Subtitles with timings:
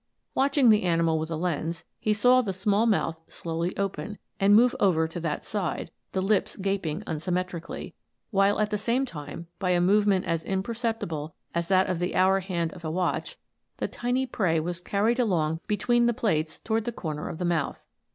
[0.33, 4.75] Watching the animal with a lens, he saw the small mouth slowly open, and move
[4.79, 7.93] over to that side, the lips gaping unsymme trically;
[8.31, 12.39] while at the same time, by a movement as imperceptible as that of the hour
[12.39, 13.37] hand of a watch,
[13.77, 17.85] the tiny prey was carried along between the plates towards the corner of the mouth.